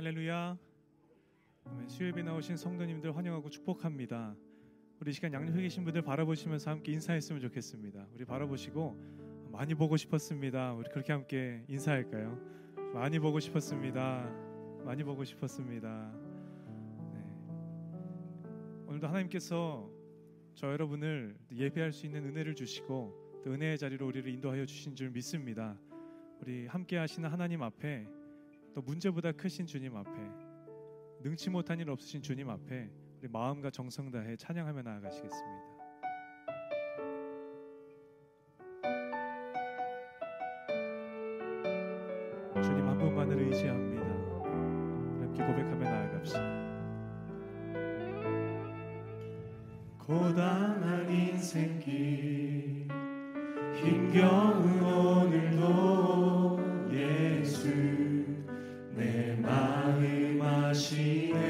[0.00, 0.56] 할렐루야.
[1.86, 4.34] 수요일에 나오신 성도님들 환영하고 축복합니다.
[4.98, 8.06] 우리 이 시간 양옆에 계신 분들 바라보시면서 함께 인사했으면 좋겠습니다.
[8.14, 8.98] 우리 바라보시고
[9.52, 10.72] 많이 보고 싶었습니다.
[10.72, 12.40] 우리 그렇게 함께 인사할까요?
[12.94, 14.24] 많이 보고 싶었습니다.
[14.86, 16.14] 많이 보고 싶었습니다.
[17.12, 17.20] 네.
[18.86, 19.86] 오늘도 하나님께서
[20.54, 25.78] 저 여러분을 예배할 수 있는 은혜를 주시고 또 은혜의 자리로 우리를 인도하여 주신 줄 믿습니다.
[26.40, 28.08] 우리 함께 하시는 하나님 앞에
[28.74, 30.12] 또 문제보다 크신 주님 앞에
[31.22, 32.90] 능치 못한 일 없으신 주님 앞에
[33.20, 35.60] 우리 마음과 정성 다해 찬양하며 나아가시겠습니다.
[42.62, 44.02] 주님 한 분만을 의지합니다.
[45.20, 46.60] 함께 고백하며 나아갑시다.
[49.98, 52.88] 고단한 인생길
[53.74, 56.58] 힘겨운 오늘도
[56.92, 57.99] 예수
[58.96, 61.40] 내 마음 아시네.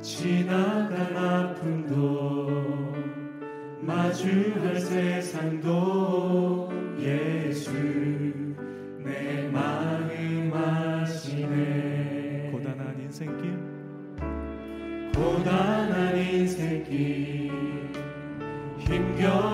[0.00, 2.48] 지나간 아픔도
[3.80, 6.70] 마주할 세상도
[7.00, 7.72] 예수
[8.98, 12.50] 내 마음 아시네.
[12.52, 13.58] 고단한 인생길.
[15.14, 17.50] 고단한 인생길.
[18.78, 19.47] 힘겨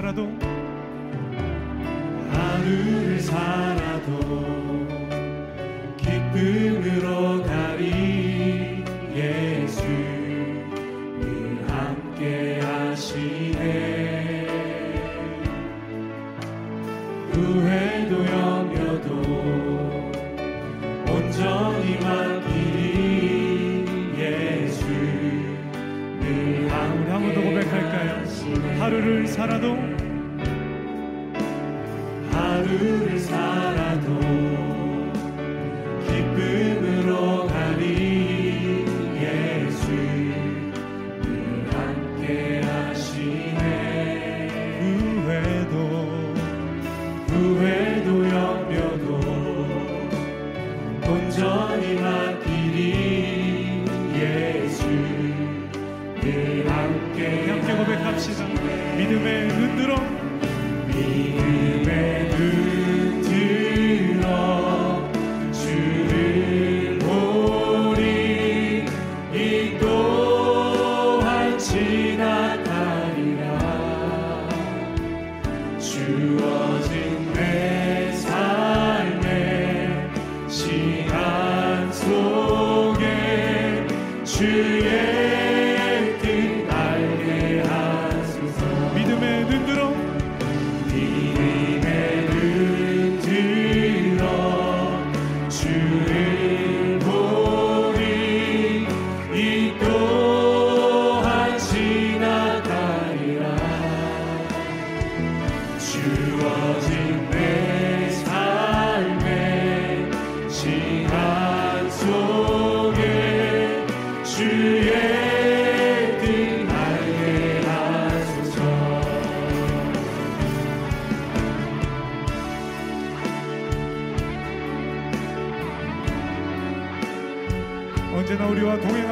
[0.00, 0.34] 살아도
[2.32, 4.69] 하루를 살아도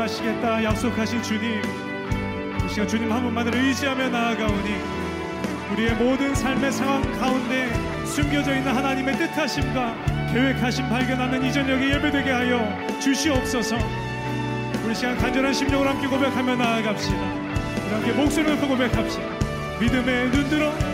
[0.09, 0.65] 하시겠다.
[0.65, 1.61] 약속하신 주님.
[2.65, 4.75] 이 시간 주님 한 분만을 의지하며 나아가오니
[5.73, 7.71] 우리의 모든 삶의 상황 가운데
[8.07, 13.77] 숨겨져 있는 하나님의 뜻하심과 계획하심 발견하는 이 저녁에 예배되게 하여 주시옵소서.
[14.85, 17.17] 우리 시간 간절한 심령을 함께 고백하며 나아갑시다.
[17.17, 19.27] 우리 함께 목소리를 고백합시다.
[19.79, 20.88] 믿음의 눈 들어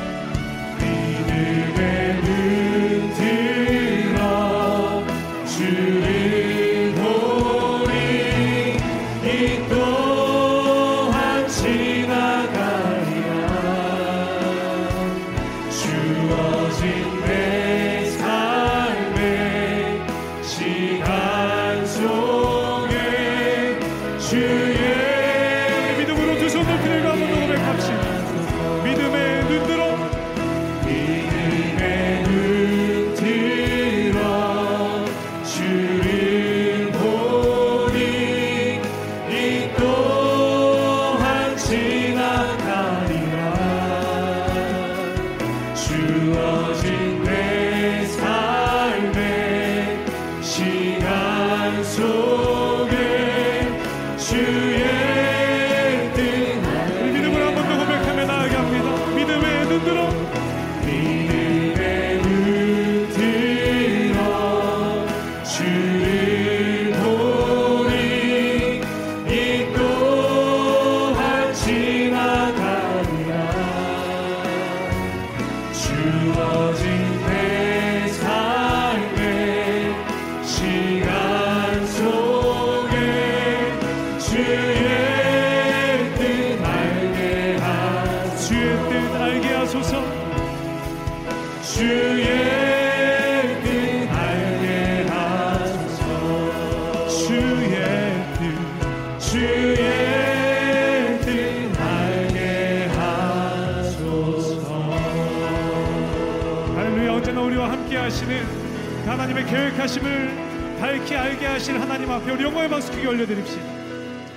[109.54, 113.62] 계획하심을 밝히 알게 하실 하나님 앞에 우리 영광의 박수 크게 올려드립시다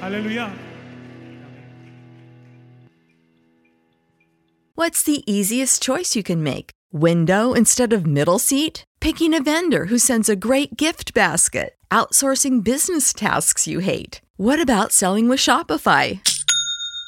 [0.01, 0.73] 할렐루야
[4.75, 6.71] What's the easiest choice you can make?
[6.93, 8.85] Window instead of middle seat?
[9.01, 11.75] Picking a vendor who sends a great gift basket?
[11.91, 14.21] Outsourcing business tasks you hate?
[14.39, 16.21] What about selling with Shopify?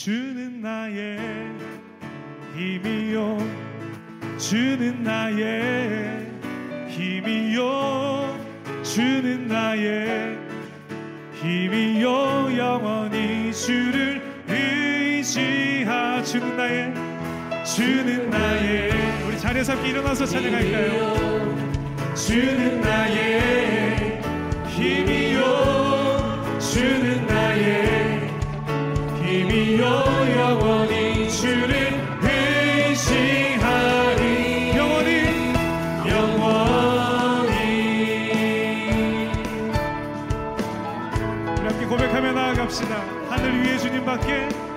[0.00, 1.18] 주는 나의
[2.54, 3.36] 힘이요.
[4.38, 6.24] 주는 나의
[6.88, 8.38] 힘이요.
[8.84, 10.38] 주는 나의
[11.42, 12.56] 힘이요.
[12.56, 16.94] 영원히 주를 의지하 주는 나의
[17.64, 18.92] 주는 나의
[19.26, 22.14] 우리 자리에서 함께 일어나서 찬양할까요?
[22.14, 24.22] 주는 나의
[24.68, 25.40] 힘이요.
[26.60, 27.97] 주는 나의
[41.88, 42.96] 고백하며 나아갑시다.
[43.30, 44.67] 하늘 위에 주님밖에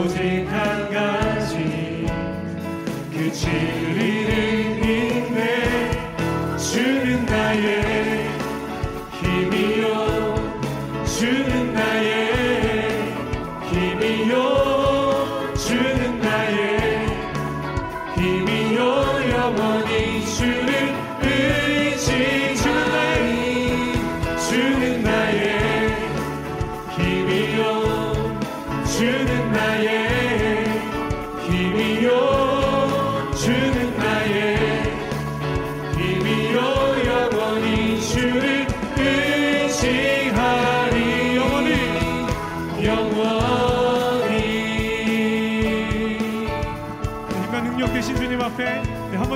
[0.00, 2.06] 오직 한 가지
[3.12, 7.79] 그 진리를 믿네 주는 나의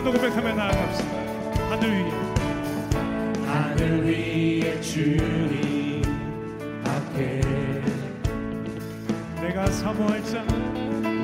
[0.05, 1.09] 한번더 고백하며 나아갑시다.
[1.71, 2.11] 하늘 위에.
[3.47, 6.03] 하늘 위에 주님
[6.85, 7.41] 앞에.
[9.41, 10.45] 내가 사모할 자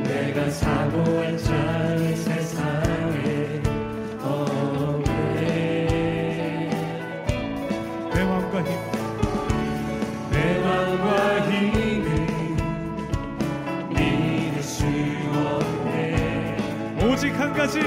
[0.04, 3.60] 내가 사모할 자이 세상에
[4.22, 5.10] 없네
[8.14, 8.66] 내 마음과 힘.
[10.30, 12.26] 내 맘과 힘을
[13.90, 14.84] 믿을 수
[15.34, 16.56] 없네.
[17.04, 17.80] 오직 한 가지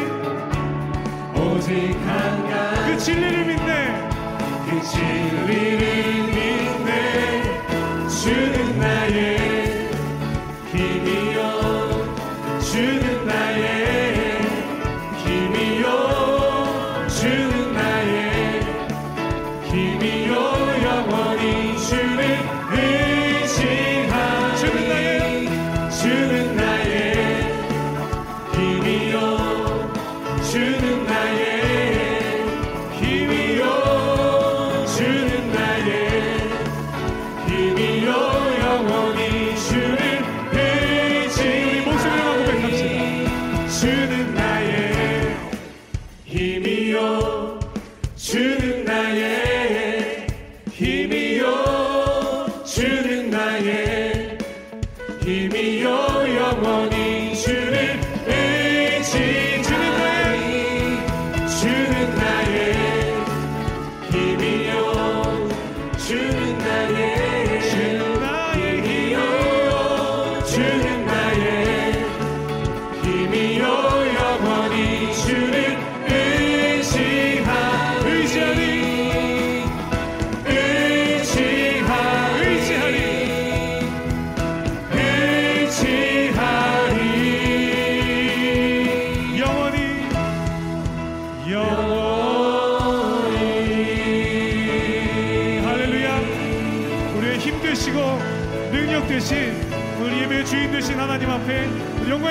[1.36, 2.92] 오직 한 가지.
[2.92, 4.10] 그 진리를 믿네.
[4.70, 7.62] 그 진리를 믿네.
[8.08, 8.63] 주는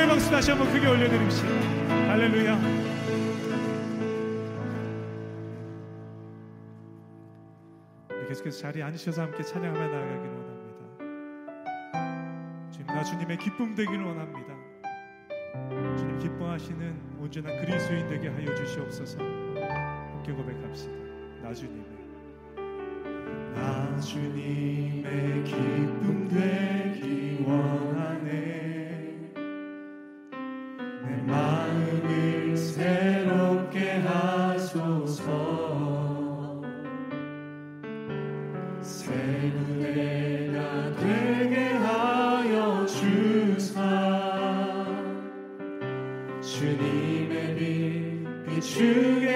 [0.02, 1.48] 영광의 박수 다시 한번 크게 올려드립시다.
[2.08, 2.58] 할렐루야.
[8.28, 10.72] 계속해서 자리에 앉으셔서 함께 찬양하며 나아가길 원합니다.
[12.72, 14.54] 주님 나 주님의 기쁨 되기를 원합니다.
[15.96, 19.18] 주님 기뻐하시는 온전한 그리스도인 되게 하여 주시옵소서.
[19.18, 20.92] 함께 고백합시다.
[21.42, 21.84] 나 주님의
[23.54, 27.12] 나 주님의 기쁨 되기
[27.44, 28.01] 내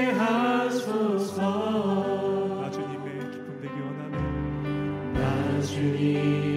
[0.04, 1.40] 하소서.
[2.60, 4.16] 나 주님의 기쁨 되게 원하네.
[5.20, 6.55] 나 주님.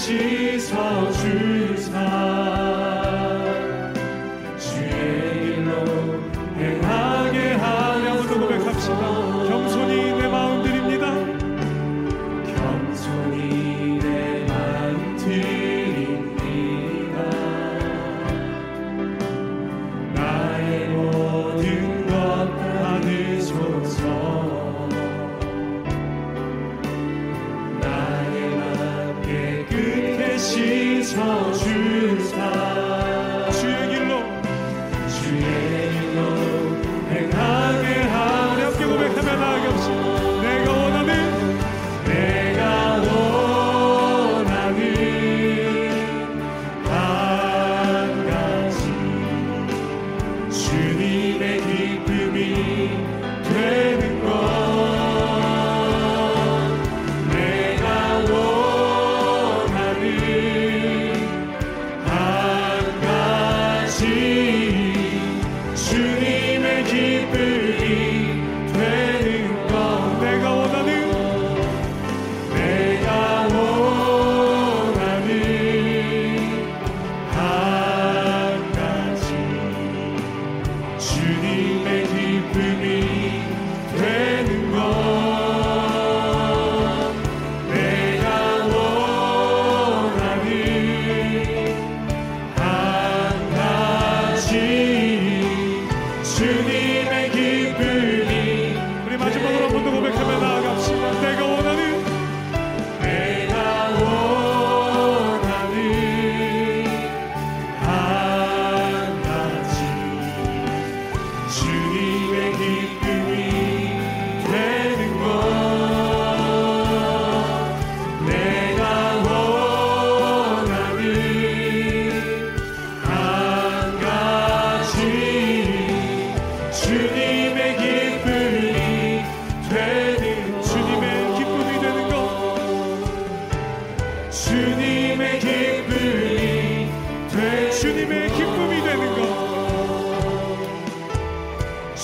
[0.00, 1.96] 씻어주사.
[31.16, 31.75] told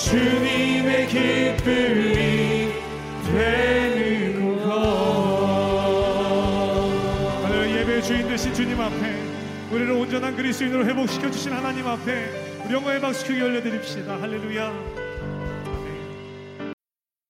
[0.03, 2.73] 주님의 기쁨이
[3.25, 4.73] 되는 것.
[7.43, 9.23] 하늘 예배 주인 되신 주님 앞에
[9.71, 14.21] 우리를 온전한 그리스인으로 회복시켜 주신 하나님 앞에 우리 영광의 박수 크게 올려드립시다.
[14.21, 15.02] 할렐루야.